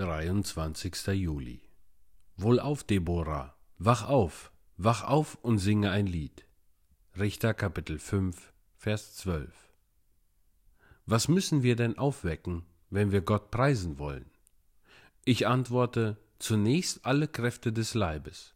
23. 0.00 1.08
Juli. 1.08 1.60
Wohlauf, 2.38 2.84
Deborah, 2.84 3.54
wach 3.76 4.08
auf, 4.08 4.50
wach 4.78 5.04
auf 5.04 5.34
und 5.42 5.58
singe 5.58 5.90
ein 5.90 6.06
Lied. 6.06 6.46
Richter 7.18 7.52
Kapitel 7.52 7.98
5, 7.98 8.50
Vers 8.78 9.14
12. 9.16 9.52
Was 11.04 11.28
müssen 11.28 11.62
wir 11.62 11.76
denn 11.76 11.98
aufwecken, 11.98 12.62
wenn 12.88 13.12
wir 13.12 13.20
Gott 13.20 13.50
preisen 13.50 13.98
wollen? 13.98 14.30
Ich 15.26 15.46
antworte, 15.46 16.16
zunächst 16.38 17.04
alle 17.04 17.28
Kräfte 17.28 17.70
des 17.70 17.92
Leibes. 17.92 18.54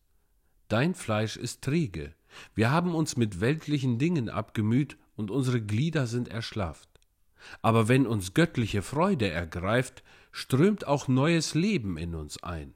Dein 0.69 0.95
Fleisch 0.95 1.37
ist 1.37 1.61
träge, 1.61 2.15
wir 2.55 2.71
haben 2.71 2.95
uns 2.95 3.19
mit 3.19 3.43
weltlichen 3.43 3.99
Dingen 3.99 4.31
abgemüht 4.31 4.97
und 5.15 5.31
unsere 5.31 5.61
Glieder 5.61 6.07
sind 6.07 6.29
erschlafft. 6.29 6.94
Aber 7.63 7.89
wenn 7.89 8.07
uns 8.07 8.35
göttliche 8.35 8.83
Freude 8.83 9.31
ergreift, 9.31 10.03
strömt 10.33 10.87
auch 10.87 11.09
neues 11.09 11.55
Leben 11.55 11.97
in 11.97 12.15
uns 12.15 12.43
ein. 12.43 12.75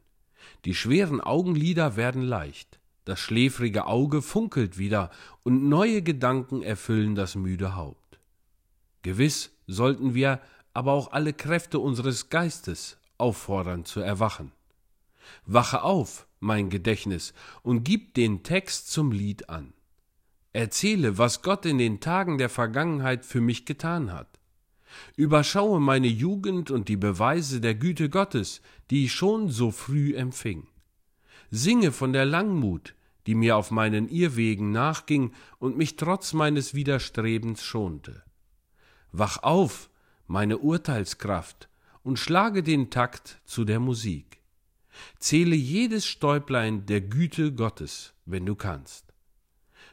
Die 0.64 0.74
schweren 0.74 1.20
Augenlider 1.20 1.96
werden 1.96 2.22
leicht, 2.22 2.78
das 3.04 3.20
schläfrige 3.20 3.86
Auge 3.86 4.22
funkelt 4.22 4.78
wieder, 4.78 5.10
und 5.42 5.68
neue 5.68 6.02
Gedanken 6.02 6.62
erfüllen 6.62 7.14
das 7.14 7.34
müde 7.34 7.74
Haupt. 7.74 8.18
Gewiss 9.02 9.50
sollten 9.66 10.14
wir 10.14 10.40
aber 10.74 10.92
auch 10.92 11.12
alle 11.12 11.32
Kräfte 11.32 11.78
unseres 11.78 12.30
Geistes 12.30 12.98
auffordern 13.16 13.84
zu 13.84 14.00
erwachen. 14.00 14.52
Wache 15.44 15.82
auf, 15.82 16.26
mein 16.40 16.70
Gedächtnis, 16.70 17.34
und 17.62 17.84
gib 17.84 18.14
den 18.14 18.42
Text 18.42 18.90
zum 18.90 19.12
Lied 19.12 19.48
an. 19.48 19.72
Erzähle, 20.52 21.18
was 21.18 21.42
Gott 21.42 21.66
in 21.66 21.78
den 21.78 22.00
Tagen 22.00 22.38
der 22.38 22.48
Vergangenheit 22.48 23.24
für 23.24 23.40
mich 23.40 23.66
getan 23.66 24.12
hat. 24.12 24.37
Überschaue 25.16 25.80
meine 25.80 26.06
Jugend 26.06 26.70
und 26.70 26.88
die 26.88 26.96
Beweise 26.96 27.60
der 27.60 27.74
Güte 27.74 28.08
Gottes, 28.08 28.60
die 28.90 29.04
ich 29.04 29.12
schon 29.12 29.48
so 29.48 29.70
früh 29.70 30.14
empfing. 30.14 30.66
Singe 31.50 31.92
von 31.92 32.12
der 32.12 32.24
Langmut, 32.24 32.94
die 33.26 33.34
mir 33.34 33.56
auf 33.56 33.70
meinen 33.70 34.08
Irrwegen 34.08 34.72
nachging 34.72 35.32
und 35.58 35.76
mich 35.76 35.96
trotz 35.96 36.32
meines 36.32 36.74
Widerstrebens 36.74 37.62
schonte. 37.62 38.22
Wach 39.12 39.42
auf, 39.42 39.90
meine 40.26 40.58
Urteilskraft, 40.58 41.68
und 42.02 42.18
schlage 42.18 42.62
den 42.62 42.90
Takt 42.90 43.40
zu 43.44 43.64
der 43.64 43.80
Musik. 43.80 44.40
Zähle 45.18 45.56
jedes 45.56 46.06
Stäublein 46.06 46.86
der 46.86 47.00
Güte 47.00 47.52
Gottes, 47.52 48.14
wenn 48.24 48.46
du 48.46 48.54
kannst. 48.54 49.12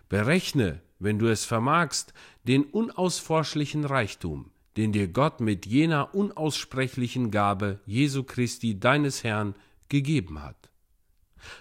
Berechne, 0.10 0.82
wenn 1.00 1.20
du 1.20 1.28
es 1.28 1.46
vermagst, 1.46 2.14
den 2.46 2.64
unausforschlichen 2.64 3.86
Reichtum, 3.86 4.52
den 4.78 4.92
dir 4.92 5.08
Gott 5.08 5.40
mit 5.40 5.66
jener 5.66 6.14
unaussprechlichen 6.14 7.32
Gabe 7.32 7.80
Jesu 7.86 8.24
Christi 8.24 8.80
deines 8.80 9.24
Herrn 9.24 9.56
gegeben 9.90 10.42
hat. 10.42 10.70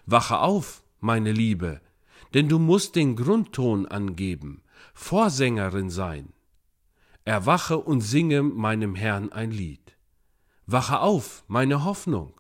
Wache 0.07 0.39
auf, 0.39 0.83
meine 1.01 1.33
Liebe, 1.33 1.81
denn 2.33 2.49
du 2.49 2.59
musst 2.59 2.97
den 2.97 3.17
Grundton 3.17 3.87
angeben, 3.87 4.63
Vorsängerin 4.95 5.91
sein. 5.91 6.33
Erwache 7.25 7.79
und 7.79 8.01
singe 8.01 8.43
meinem 8.43 8.95
Herrn 8.95 9.33
ein 9.33 9.51
Lied. 9.51 9.97
Wache 10.67 11.01
auf, 11.01 11.45
meine 11.47 11.85
Hoffnung. 11.85 12.35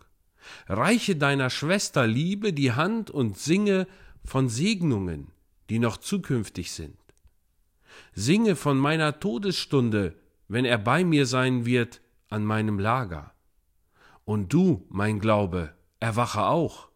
Reiche 0.67 1.17
deiner 1.17 1.51
Schwester 1.51 2.07
Liebe 2.07 2.53
die 2.53 2.73
Hand 2.73 3.11
und 3.11 3.39
singe 3.39 3.87
von 4.25 4.49
Segnungen, 4.49 5.29
die 5.71 5.79
noch 5.79 5.97
zukünftig 5.97 6.73
sind. 6.73 6.97
Singe 8.13 8.57
von 8.57 8.79
meiner 8.79 9.21
Todesstunde, 9.21 10.17
wenn 10.49 10.65
er 10.65 10.79
bei 10.79 11.05
mir 11.05 11.27
sein 11.27 11.67
wird 11.67 12.01
an 12.29 12.45
meinem 12.45 12.79
Lager. 12.79 13.35
Und 14.25 14.53
du, 14.53 14.87
mein 14.89 15.21
Glaube, 15.21 15.75
erwache 16.01 16.45
auch, 16.45 16.89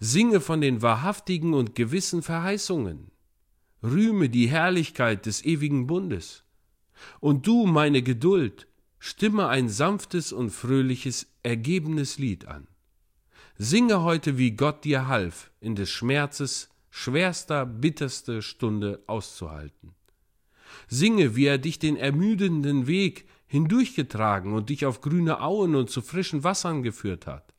singe 0.00 0.40
von 0.40 0.60
den 0.60 0.82
wahrhaftigen 0.82 1.54
und 1.54 1.74
gewissen 1.74 2.22
Verheißungen, 2.22 3.10
rühme 3.82 4.28
die 4.28 4.48
Herrlichkeit 4.48 5.26
des 5.26 5.44
ewigen 5.44 5.86
Bundes. 5.86 6.44
Und 7.20 7.46
du, 7.46 7.66
meine 7.66 8.02
Geduld, 8.02 8.66
stimme 8.98 9.48
ein 9.48 9.68
sanftes 9.68 10.32
und 10.32 10.50
fröhliches, 10.50 11.32
ergebenes 11.42 12.18
Lied 12.18 12.46
an. 12.46 12.66
Singe 13.56 14.02
heute, 14.02 14.38
wie 14.38 14.52
Gott 14.52 14.84
dir 14.84 15.08
half, 15.08 15.50
in 15.60 15.74
des 15.74 15.90
Schmerzes 15.90 16.68
schwerster, 16.90 17.66
bitterste 17.66 18.42
Stunde 18.42 19.02
auszuhalten. 19.06 19.94
Singe, 20.88 21.36
wie 21.36 21.46
er 21.46 21.58
dich 21.58 21.78
den 21.78 21.96
ermüdenden 21.96 22.86
Weg 22.86 23.26
hindurchgetragen 23.46 24.52
und 24.52 24.68
dich 24.68 24.86
auf 24.86 25.00
grüne 25.00 25.40
Auen 25.40 25.74
und 25.74 25.90
zu 25.90 26.02
frischen 26.02 26.44
Wassern 26.44 26.82
geführt 26.82 27.26
hat. 27.26 27.54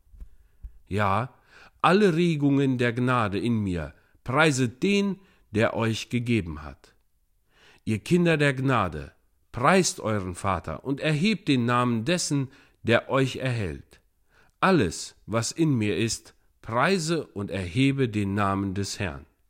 Ja, 0.88 1.34
alle 1.82 2.16
Regungen 2.16 2.78
der 2.78 2.94
Gnade 2.94 3.40
in 3.40 3.60
mir 3.64 3.94
preiset 4.24 4.84
den, 4.84 5.18
der 5.52 5.76
euch 5.76 6.10
gegeben 6.10 6.64
hat. 6.64 6.94
Ihr 7.86 8.00
Kinder 8.00 8.38
der 8.38 8.54
Gnade, 8.54 9.14
preist 9.52 10.00
euren 10.00 10.36
Vater 10.36 10.84
und 10.84 11.00
erhebt 11.00 11.48
den 11.48 11.66
Namen 11.66 12.06
dessen, 12.06 12.50
der 12.84 13.10
euch 13.10 13.38
erhält. 13.38 14.00
Alles, 14.60 15.16
was 15.26 15.52
in 15.52 15.74
mir 15.74 15.98
ist, 15.98 16.36
preise 16.62 17.26
und 17.28 17.50
erhebe 17.50 18.10
den 18.10 18.36
Namen 18.36 18.74
des 18.74 19.00
Herrn. 19.00 19.26